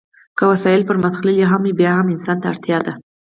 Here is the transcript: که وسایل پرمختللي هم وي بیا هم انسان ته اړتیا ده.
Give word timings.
که 0.37 0.43
وسایل 0.51 0.81
پرمختللي 0.89 1.45
هم 1.51 1.61
وي 1.65 1.73
بیا 1.79 1.91
هم 1.97 2.07
انسان 2.15 2.37
ته 2.41 2.47
اړتیا 2.51 2.77
ده. 2.85 2.93